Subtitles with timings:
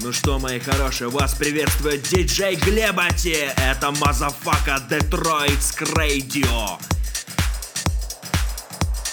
[0.00, 3.50] Ну что, мои хорошие, вас приветствует диджей Глебати.
[3.56, 6.78] Это Мазафака Детройтск Radio.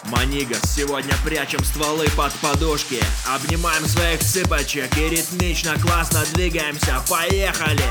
[0.05, 7.81] Манигас, сегодня прячем стволы под подушки Обнимаем своих цыпочек и ритмично классно двигаемся Поехали!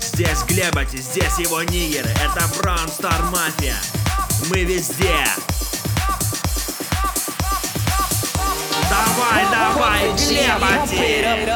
[0.00, 3.74] Здесь Глебати, здесь его нигеры Это Браун Стар Мафия
[4.48, 5.26] Мы везде
[8.92, 10.60] Alright, alright, yeah,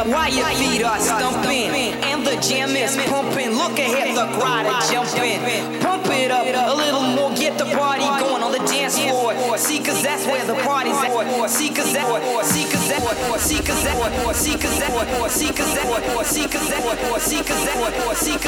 [0.09, 1.69] Why your feet are stumping
[2.01, 3.53] and the jam is pumping.
[3.53, 5.45] Look ahead, the crowd are jumping.
[5.81, 9.37] Pump it up a little more, get the party going on the dance floor.
[9.59, 11.51] See, cause that's where the party's at.
[11.51, 12.09] See, cause that,
[12.45, 13.05] see, cause that,
[13.39, 16.81] see, cause that, see, cause that, see, cause that, see, cause that, see, cause that,
[16.81, 18.41] see, cause that, see,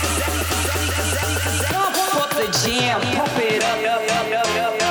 [1.22, 1.34] see,
[2.35, 3.02] the jam.
[3.16, 4.02] Pump it up.
[4.02, 4.84] up, up, up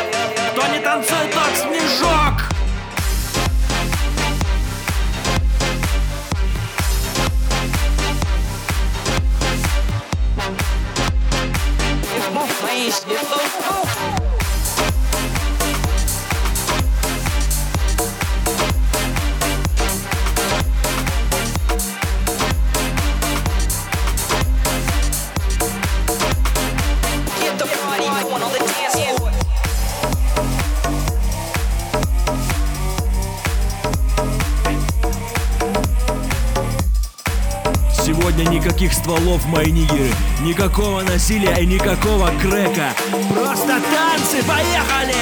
[39.54, 40.10] мои нигеры
[40.42, 42.92] Никакого насилия и никакого крека
[43.32, 45.14] Просто танцы, поехали!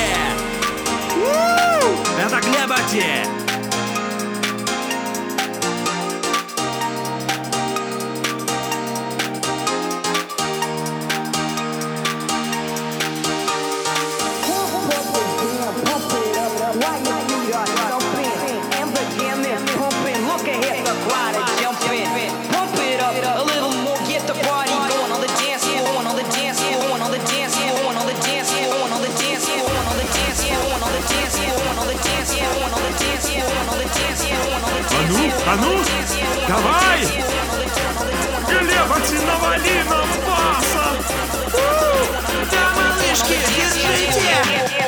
[2.18, 3.41] Это Глебати!
[35.44, 35.84] А ну,
[36.48, 37.00] давай!
[38.48, 40.92] Глебати, навали нам баса!
[42.50, 44.81] Да, малышки, держите!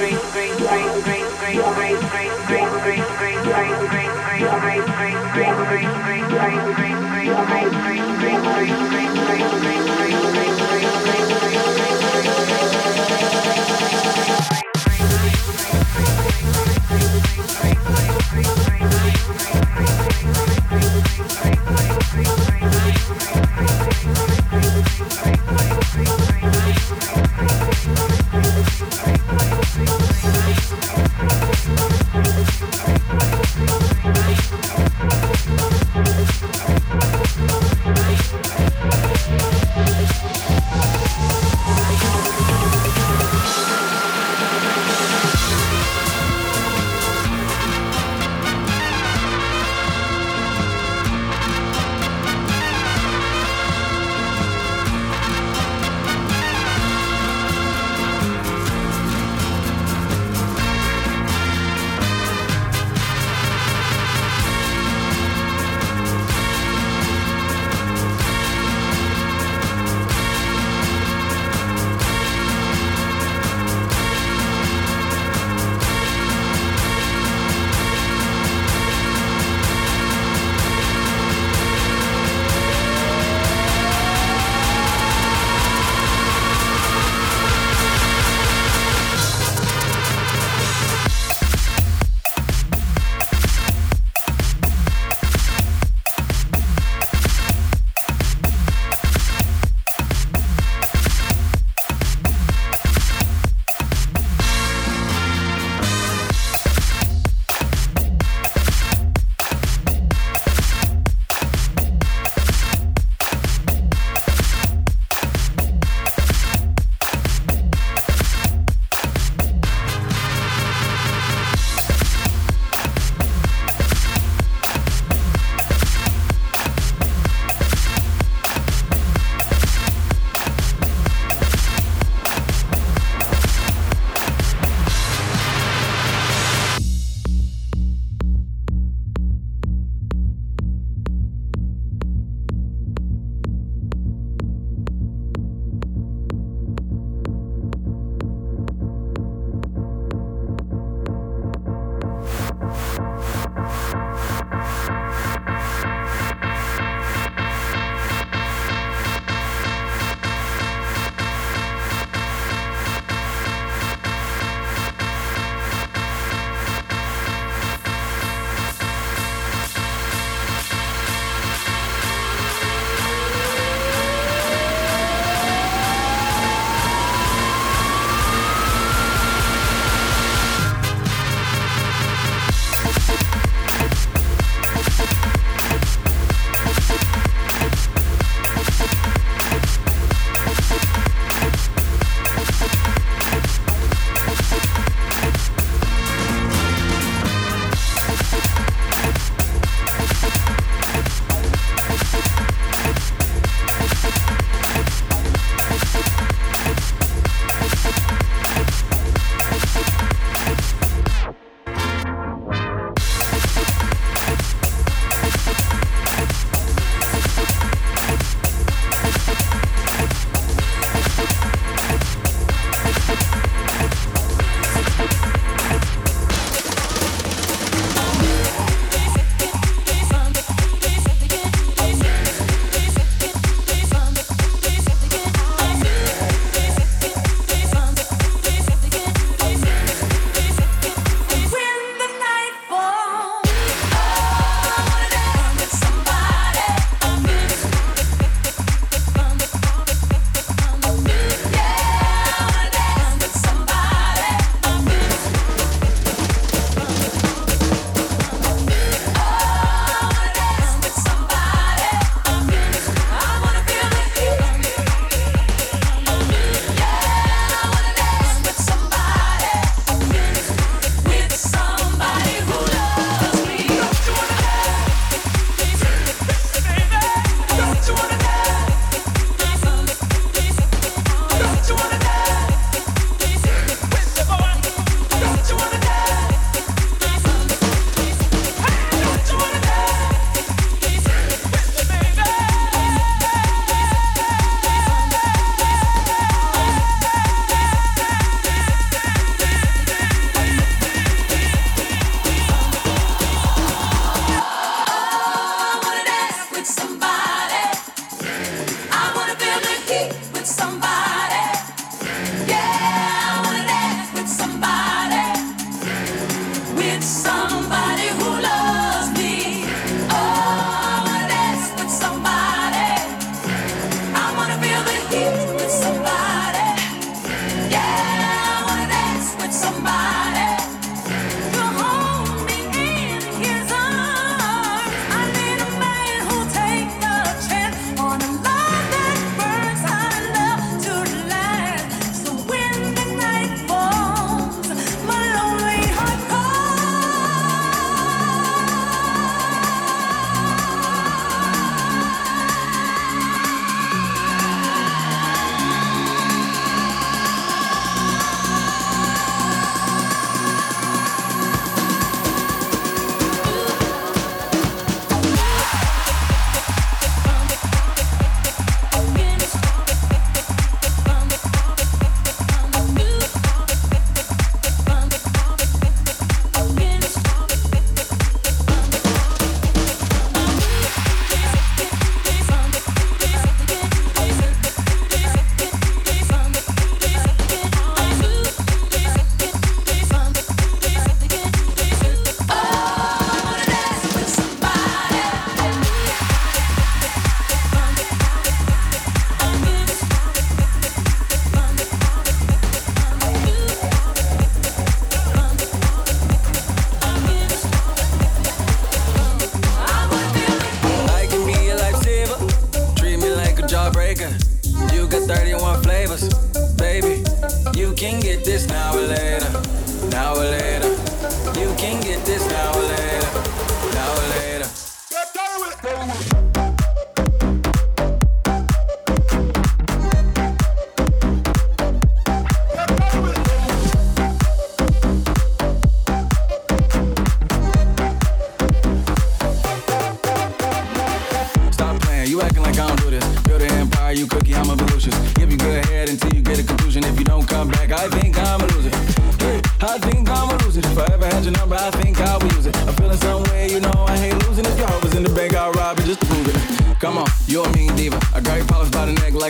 [0.00, 3.09] great, great, great, great, great, great, great, great, great, great.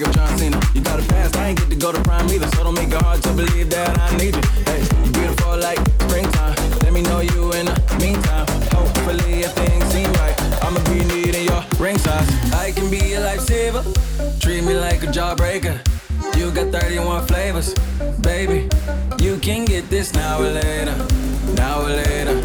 [0.01, 0.61] like I'm John Cena.
[0.75, 2.47] You got a past, I ain't get to go to prime either.
[2.49, 4.43] So don't make it hard to believe that I need you.
[4.65, 6.55] Hey, you beautiful like springtime.
[6.83, 8.47] Let me know you in the meantime.
[8.73, 12.29] Hopefully, if things seem right, I'ma be needing your ring size.
[12.55, 13.83] I can be a lifesaver.
[14.41, 15.79] Treat me like a jawbreaker.
[16.37, 17.75] You got 31 flavors,
[18.21, 18.69] baby.
[19.19, 20.97] You can get this now or later.
[21.55, 22.37] Now or later.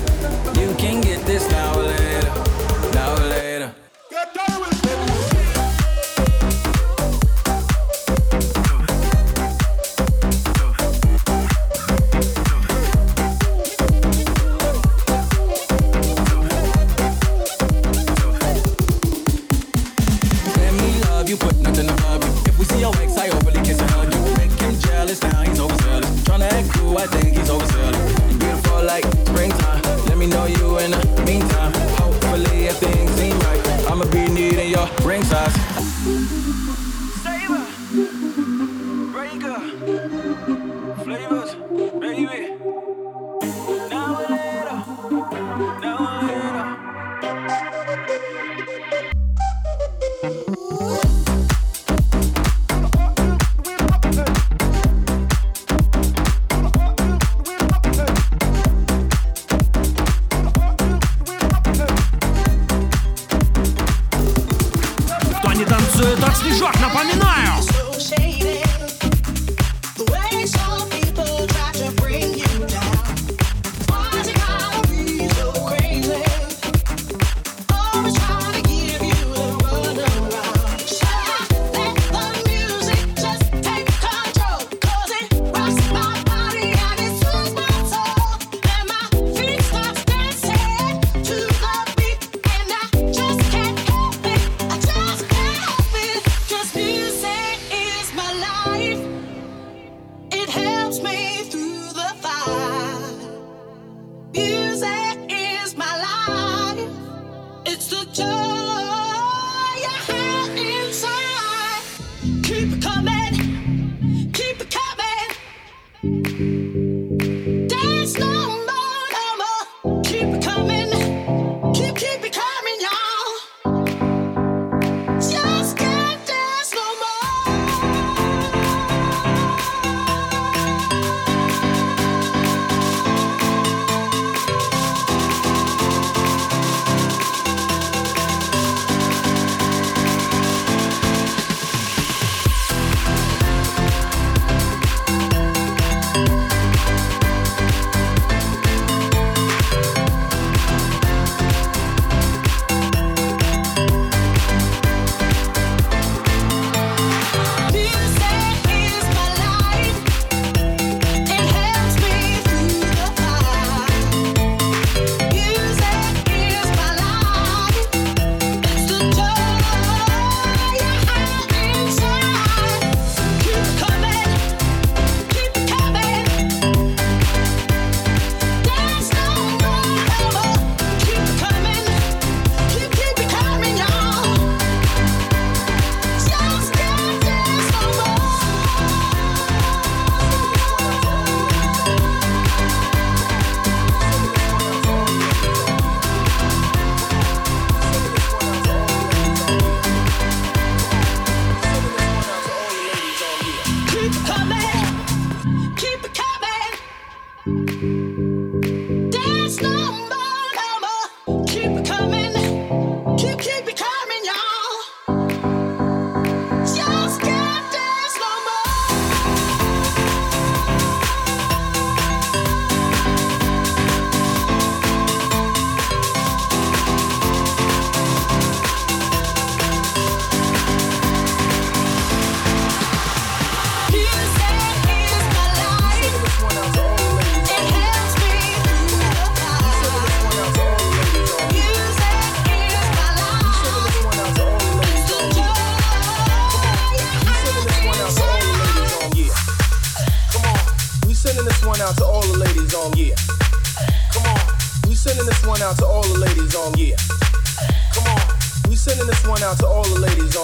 [0.59, 2.44] You can get this now or later.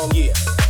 [0.10, 0.61] Yeah.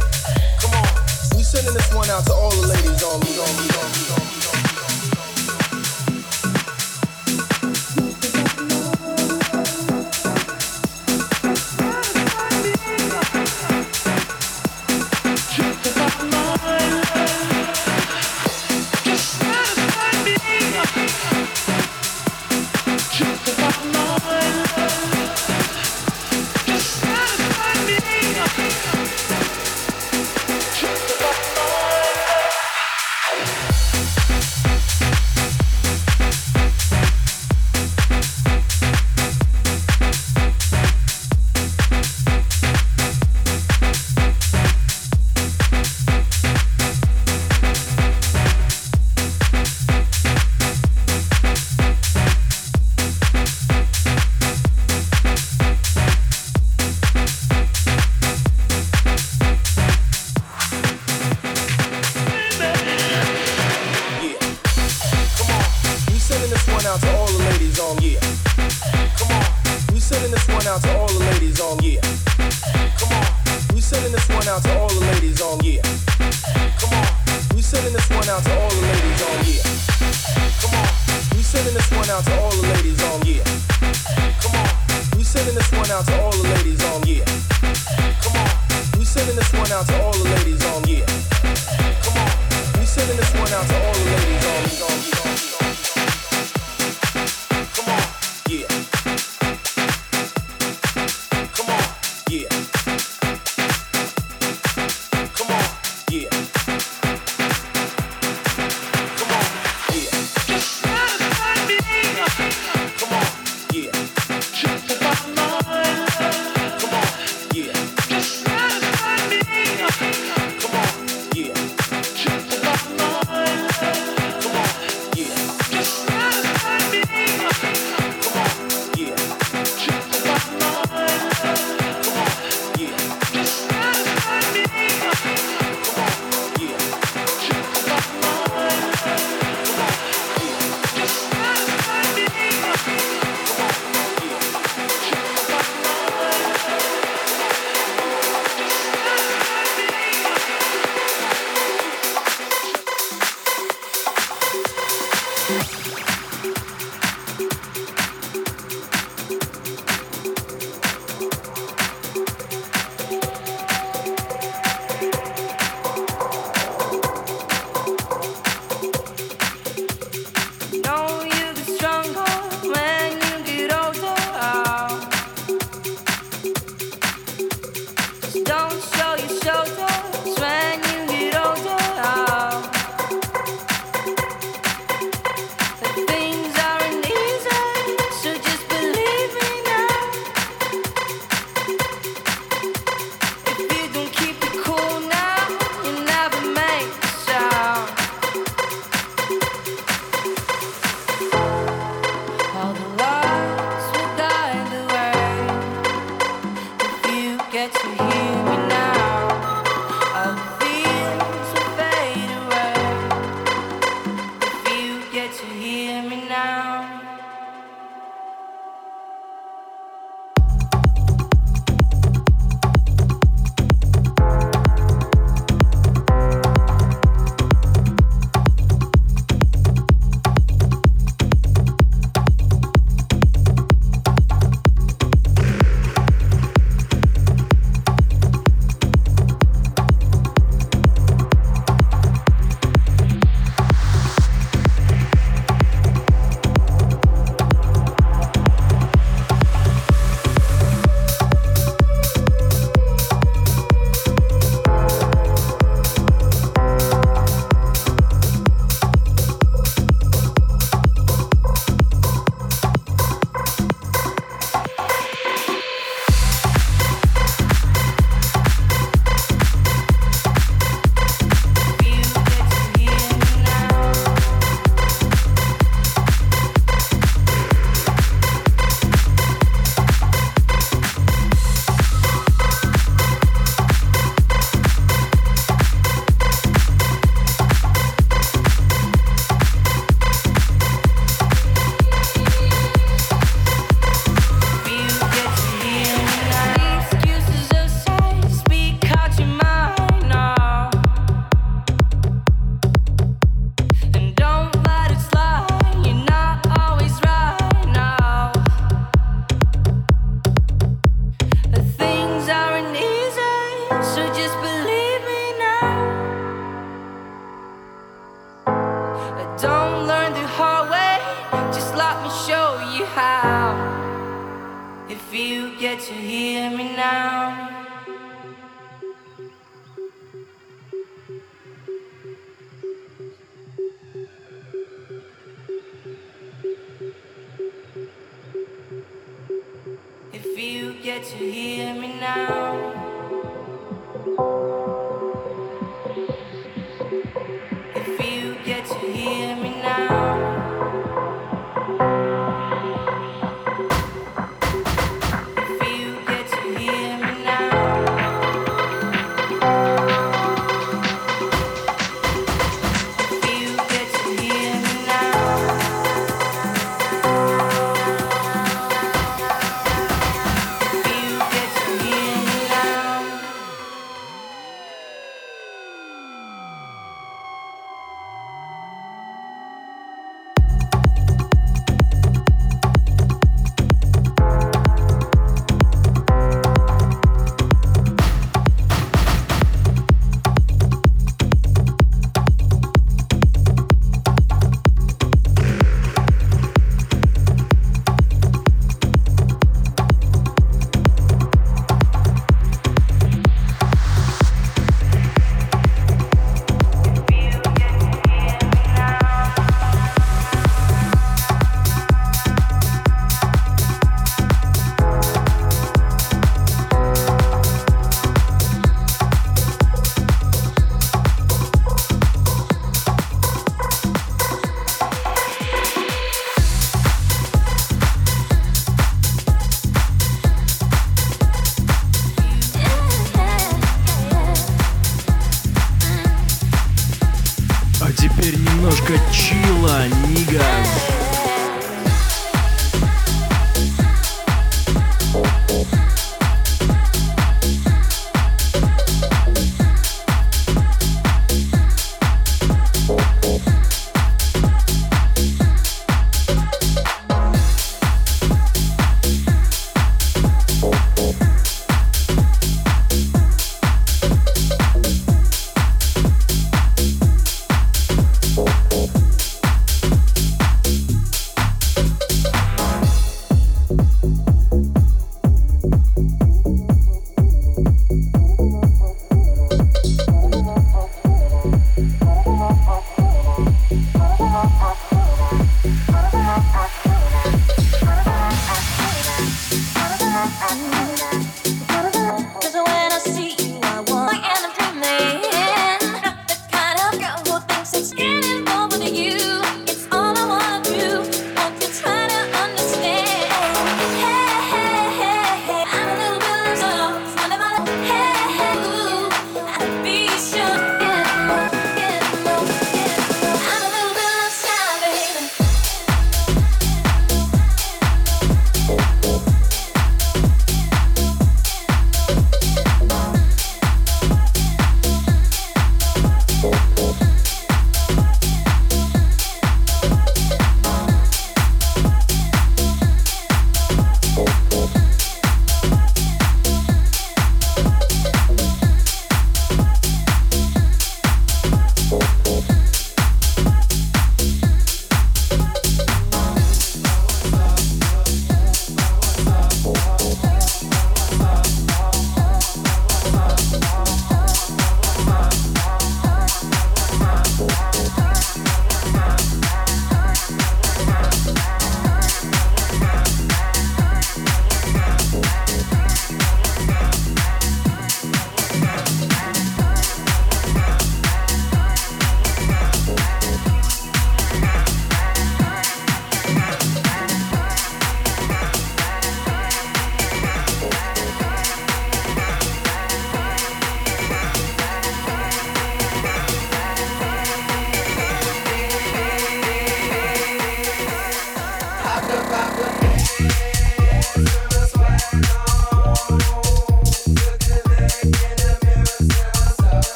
[438.32, 441.11] теперь немножко чила, нигас.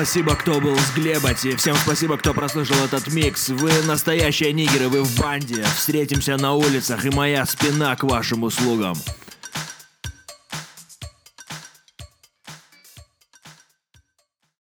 [0.00, 1.54] Спасибо, кто был с Глебати.
[1.56, 3.50] Всем спасибо, кто прослушал этот микс.
[3.50, 5.62] Вы настоящие нигеры, вы в банде.
[5.76, 8.94] Встретимся на улицах, и моя спина к вашим услугам.